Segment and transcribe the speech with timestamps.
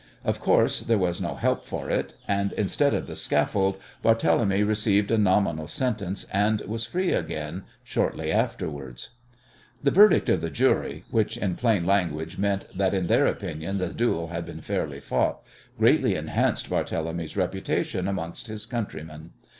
[0.23, 5.11] Of course, there was no help for it, and instead of the scaffold Barthélemy received
[5.11, 9.09] a nominal sentence, and was free again shortly afterwards.
[9.83, 13.93] The verdict of the jury which in plain language meant that, in their opinion, the
[13.93, 15.37] duel had been fairly fought
[15.77, 19.33] greatly enhanced Barthélemy's reputation amongst his countrymen.